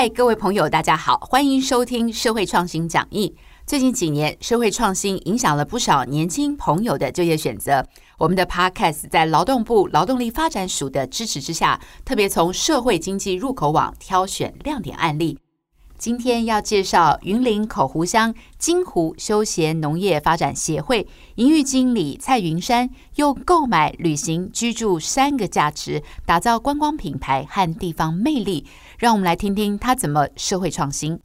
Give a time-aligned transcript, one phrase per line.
[0.00, 3.36] 嗨，各位朋友，大家好，欢迎收听社会创新讲义。
[3.66, 7.84] 最近几年，社会创新影响了不少年轻朋友的就业选择。
[8.16, 15.38] 我们的 Podcast 在劳动部劳动力发展署的支持之下，特别从社会经济入口网挑选亮点案例。
[16.00, 28.64] 今天要介绍云林口湖乡金湖休闲农业发展协会营运经理蔡云山，用购买、旅行、居住三个价值，打造观光品牌和地方魅力。
[28.98, 31.20] 让我们来听听他怎么社会创新。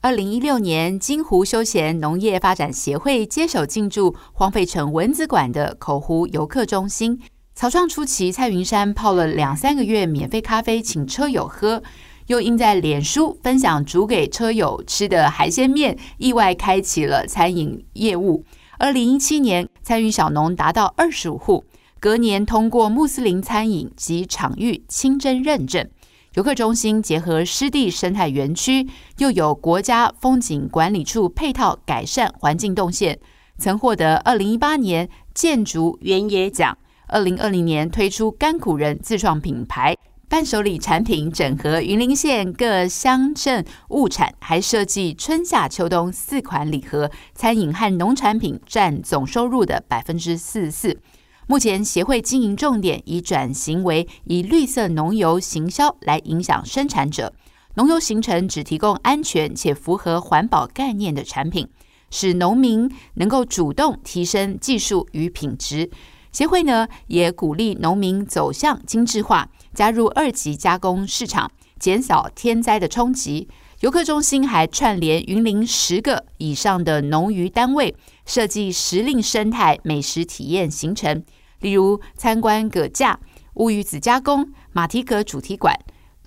[0.00, 7.20] 二零一六年，金湖休闲农业发展协会接手进驻荒废成蚊子馆的口湖游客中心。
[7.54, 11.84] 草创初期，蔡云山泡了两三个月免费咖啡，请车友喝。
[12.32, 18.42] 又因在脸书分享煮给车友吃的海鲜面，意外开启了餐饮业务。
[18.78, 21.66] 二零一七年，参与小农达到二十五户，
[22.00, 25.86] 隔年通过穆斯林餐饮及场域清真认证。
[26.32, 33.18] 游客中心结合湿地生态园区，又有国家风景管理处配套改善环境动线，
[33.58, 36.78] 曾获得二零一八年建筑原野奖。
[37.08, 39.94] 二零二零年推出甘苦人自创品牌。
[40.32, 47.10] 伴手礼产品整合云林县各乡镇物产，还设计春夏秋冬四款礼盒。
[47.34, 50.98] 餐饮和农产品占总收入的百分之四十四。
[51.46, 57.34] 目前协会经营重点已转型为以绿色农油行销来影响生产者。
[57.74, 61.68] 农油形成只提供安全且符合环保概念的产品，
[62.10, 65.90] 使农民能够主动提升技术与品质。
[66.32, 69.50] 协会呢也鼓励农民走向精致化。
[69.74, 73.48] 加入二级加工市场，减少天灾的冲击。
[73.80, 81.24] 游客中心还串联云林十个以上的农渔单位，设计时令生态美食体验行程，
[81.60, 83.18] 例如参观葛架、
[83.54, 85.76] 乌鱼子加工、马蹄葛主题馆、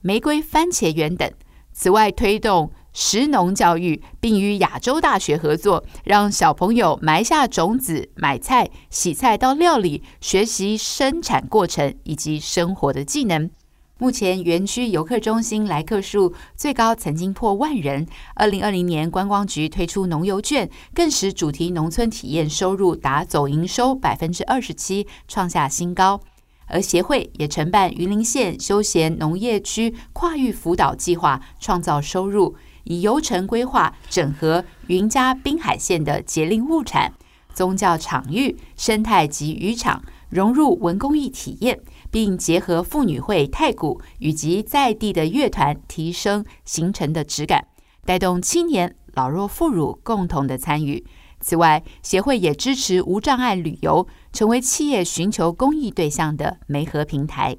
[0.01, 1.31] 玫瑰番茄园等。
[1.71, 13.49] 此外，推动食农教育，并与亚洲大学合作，让小朋友埋下种子，买菜、洗菜到料理，学习生产过程以及生活的技能。
[13.97, 18.07] 目前园区游客中心来客数最高曾经破万人。
[18.35, 26.21] 二零二零年，观光局推出农游券，更使主题农村体验收入达总营收百分之二十七，创下新高。
[26.67, 32.55] 而协会也承办云林县休闲农业区跨域辅导计划，创造收入。
[32.85, 37.13] 以游程规划整合云嘉滨海线的节令物产、
[37.53, 41.79] 宗教场域、生态及渔场，融入文工艺体验，
[42.09, 47.67] 并结合妇女会、太鼓以及在地的乐团，提升行程的质感，
[48.05, 51.05] 带动青年、老弱妇孺共同的参与。
[51.41, 57.57] 此外，协会也支持无障碍旅游，成为企业寻求公益对象的媒合平台。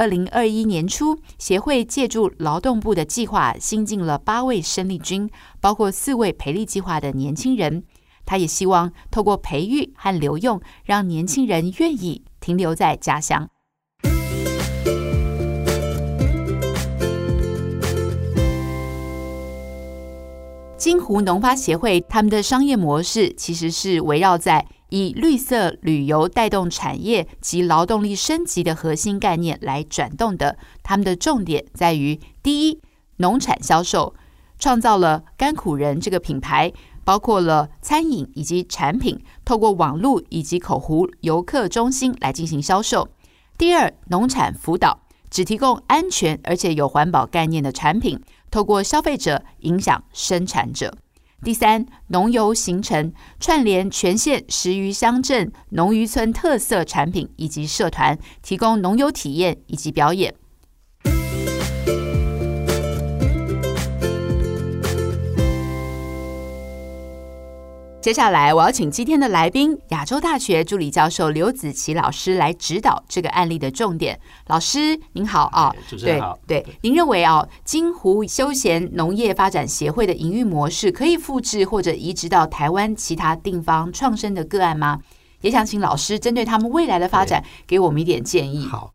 [0.00, 5.28] 二零二一年初，协会借助劳动部的计划，新进了八位生力军，
[5.60, 7.84] 包括四位培力计划的年轻人。
[8.24, 13.46] 他也希望透过培育和留用，让年轻人愿意停留在家乡。
[20.78, 24.66] 金湖农发协会他们的商业模式其实是围绕在。
[24.90, 32.80] 以绿色旅游带动产业及劳动力升级的核心概念来转动的，他们的重点在于：第一，
[33.16, 34.14] 农产销售，
[34.58, 36.72] 创造了甘苦人这个品牌，
[37.04, 43.08] 包括了餐饮以及产品，透过网络以及口湖游客中心来进行销售；
[43.56, 45.00] 第二，农产辅导，
[45.30, 50.96] 只提供安全而且有环保概念的产品，透过消费者影响生产者。
[51.42, 60.34] 第三，农游行程串联全县十余乡镇农渔村特色产品以及社团，提供农游体验以及表演。
[68.00, 74.18] 接下来，我要请今天的来宾，亚洲大学助理教授刘子琪老师来指导这个案例的重点。
[74.46, 76.38] 老师您好啊，主持人好。
[76.46, 85.00] 对，您认为啊，金湖休闲农业发展协会的营运模式可以复制或者移植到台湾其他地方创生的个案吗？
[85.42, 88.64] 也想请老师针对他们未来的发展，给我们一点建议。
[88.64, 88.94] 好，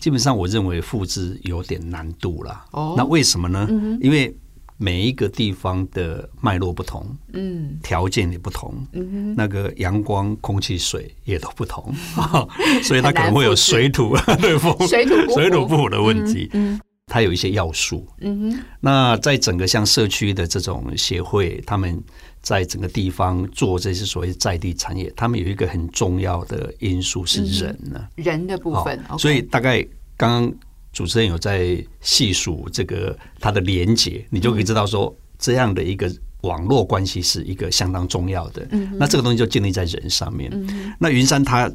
[0.00, 2.64] 基本上我认为复制有点难度了。
[2.72, 3.68] 哦，那为什么呢？
[4.00, 4.34] 因为
[4.78, 11.94] 每一个地方的脉络不同，嗯，条件也不同，嗯那个阳光、空气、水也都不同，
[12.84, 16.50] 所以它可能会有水土 对风、水土水土不服的问题。
[16.52, 18.06] 嗯，它有一些要素。
[18.20, 21.98] 嗯哼，那在整个像社区的这种协会，他们
[22.42, 29.02] 在整个地方做这些所谓在地产业，他们有一个很重要的因素是人呢，人的部分。
[29.18, 29.82] 所以大概
[30.18, 30.54] 刚刚。
[30.96, 36.10] 主持人有在细数这个它的连接，你就可以知道说这样的一个
[36.40, 38.66] 网络关系是一个相当重要的。
[38.98, 40.50] 那这个东西就建立在人上面。
[40.98, 41.70] 那云山他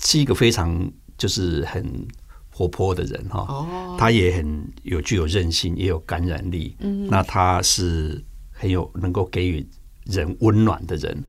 [0.00, 1.84] 是一个非常就是很
[2.50, 6.74] 活泼的人哈，他也很有具有韧性，也有感染力。
[7.10, 9.68] 那他是很有能够给予
[10.06, 11.22] 人温暖的人。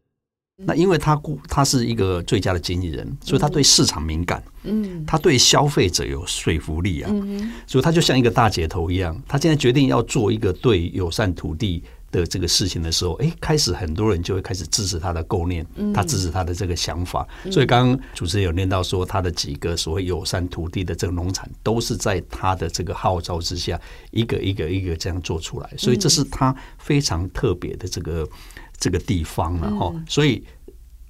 [0.65, 9.15] 那因为他顾他是一个最佳的经纪人，所以他对市场敏感，嗯，他对消费者有说服力啊，嗯所以他就像一个大姐头一样。
[9.27, 15.63] 他现在决定要做一个对友善土地的这个事情的时候，哎，开始很多人就会开始支持他的构念，
[15.93, 17.27] 他支持他的这个想法。
[17.51, 23.79] 所以刚刚主持人有念到说，他的几个所谓友善土地的这个农场，都是在他的这个号召之下，
[24.09, 25.69] 一个一个一个这样做出来。
[25.77, 28.27] 所以这是他非常特别的这个。
[28.79, 30.43] 这个地方了哈，所以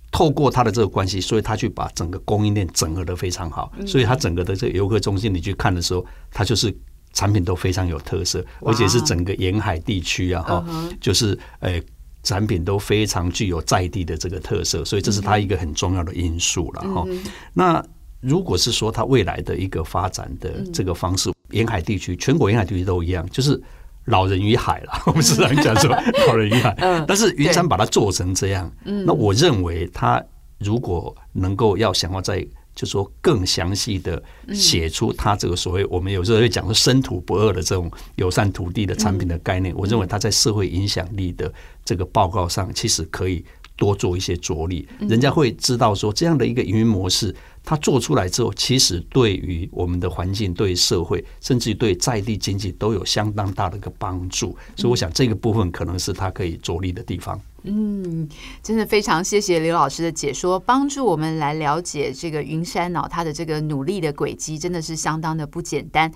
[0.10, 6.74] 透过他的这个关系，所以他去把整个供应链整合的非常好，所以他整个的这个游客中心你去看的时候，它就是
[7.12, 10.66] 产品都非常有特色，而且是整个沿海地区啊哈，
[11.02, 11.80] 就是呃
[12.24, 17.06] 产品都非常具有在地的这个特色，所以这是他一个很重要的因素了哈。
[17.54, 17.84] 那
[18.22, 23.62] 如果是说他未来的一个发展的这个方式，沿海地区全国沿海地区都一样，就是。
[24.08, 25.90] 老人与海了， 我们时常讲说
[26.28, 26.76] 老人与海。
[27.08, 30.22] 但是云山把它做成这样，那我认为他
[30.60, 34.22] 如果能够要想要在，就说更详细的
[34.54, 41.52] 写出他这个所谓我们有时候会讲说生土不二的这种友善土地的产品的概念，我认为他在社会影响力的
[41.84, 43.44] 这个报告上，其实可以
[43.76, 47.36] 多做一些着力，人家会知道说这样的一个营运模式。
[47.70, 54.58] 它做出来之后，其实对于我们的环境、对社会，甚至于对在地经济都有相当大的一个帮助。
[54.78, 57.38] 所以，我想这个部分可能是它可以着力的地方。
[57.64, 58.26] 嗯，
[58.64, 66.10] 真的非常谢谢刘老师的解说，帮助我们来了解这个云山脑它的这个努力的轨迹，真的是相当的不简单。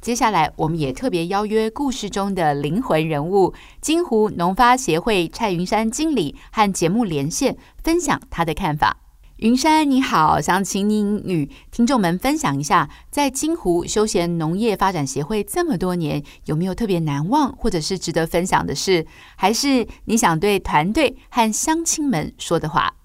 [0.00, 3.52] 接下来，我们也特别邀约故事中的灵魂人物——
[3.82, 9.03] 金湖农发协会蔡云山经理，和节目连线，分享他的看法。
[9.44, 19.06] 云山你好，想请您与听众们分享一下，在金湖休闲农业发展协会这么多年，有没有特别难忘或者是值得分享的事？
[19.36, 22.96] 还是你想对团队和乡亲们说的话？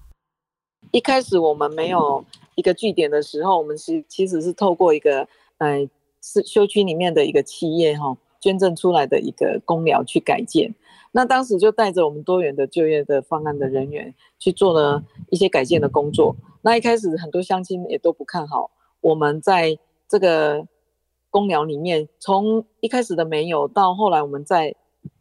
[0.92, 5.28] 一开始我们没有一个据点的时候，我们是其实是透过一个
[5.58, 5.86] 呃
[6.22, 10.74] 是休区里面的一个企业哈捐赠出来的一个公寮去改建。
[11.12, 16.36] 那当时就带着我们多元的就业的方案的人员去做了一些改建的工作。
[16.62, 18.70] 那一开始很多乡亲也都不看好
[19.00, 19.76] 我们在
[20.08, 20.66] 这个
[21.30, 24.74] 公寮里面，从一开始的没有到后来我们在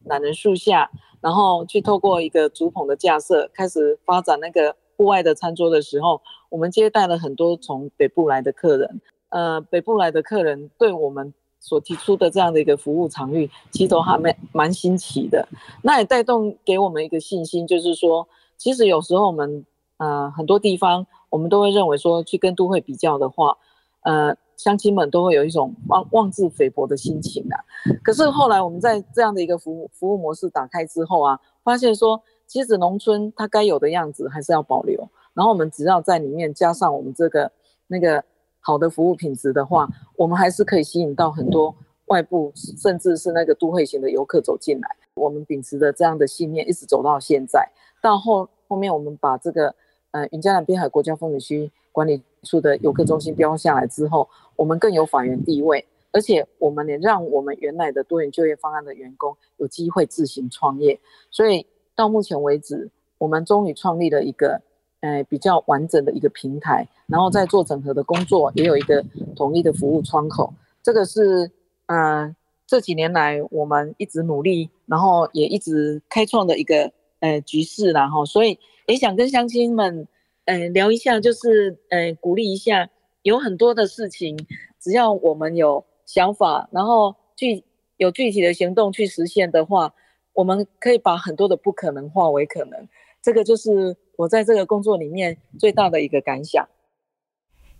[0.05, 0.91] 懒人树下，
[1.21, 9.01] 然后去透过一个竹棚的架设开始发展那个户外的餐桌的时候，我们接待了很多从北部来的客人。
[9.29, 11.33] 呃，北部来的客人对我们。
[11.59, 15.47] 所提出的这样的一个服务场域，其实都还蛮蛮新奇的。
[15.83, 18.27] 那也带动给我们一个信心，就是说，
[18.57, 19.65] 其实有时候我们
[19.97, 23.57] 呃很多地方，我们都会认为说，去跟都会比较的话，
[24.01, 27.59] 呃，乡亲们都会有一种妄妄自菲薄的心情啊。
[28.03, 37.51] 可是后来我们在这样的一个服务服务模式打开之后啊，发现说，其实农村它该有的样子还是要保留，然后我们只要在里面加上我们这个
[37.87, 38.23] 那个。
[38.61, 41.73] 好的服务品质的话，我们还是可以吸引到很多
[42.07, 44.95] 外部，甚至是那个都会型的游客走进来。
[45.15, 47.67] 我们秉持的这样的信念，一直走到现在。
[48.01, 49.73] 到后后面，我们把这个
[50.11, 60.99] 呃云嘉南滨海国家风景区管理处的游客中心标下来之后，我们更有法源地位，而且我们也让我们原来的多元就业方案的员工有机会自行创业。
[61.31, 64.61] 所以到目前为止，我们终于创立了一个。
[65.01, 69.03] 呃，比较完整的一个平台，然后再做整合的工作，也有一个
[69.35, 70.53] 统一的服务窗口。
[70.83, 71.51] 这个是，
[71.85, 72.35] 呃，
[72.67, 80.07] 这几年来我们一直努力，然后也一直开创的一个呃局势然后，所以也想跟乡亲们，
[80.45, 82.89] 呃，聊一下，就是呃，鼓励一下，
[83.23, 84.37] 有很多的事情，
[84.79, 87.63] 只要我们有想法，然后具
[87.97, 89.93] 有具体的行动去实现的话，
[90.33, 92.87] 我们可以把很多的不可能化为可能。
[93.21, 96.67] 这个就是我在这个工作里面最大的一个感想。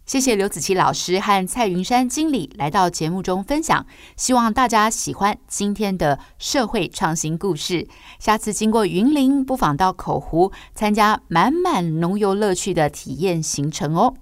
[0.05, 7.88] 谢谢刘子琪老师和蔡云山经理来到节目中分享，希望大家喜欢今天的社会创新故事。
[8.19, 14.13] 下次经过云林，不妨到口湖参加满满农游乐趣的体验行程哦。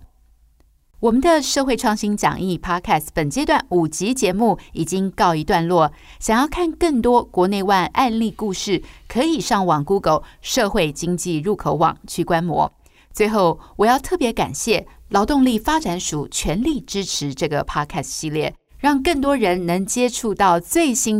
[0.99, 5.91] 我们的社会创新讲义 Podcast 本阶段五集节目已经告一段落。
[6.19, 12.73] 想要看更多国内外案例故事，可以上网 Google 社会经济入口网去观摩。
[13.13, 18.55] 最后，我要特别感谢劳动力发展署全力支持这个 Podcast 系列。
[18.79, 21.15] 让更多人能接触到最新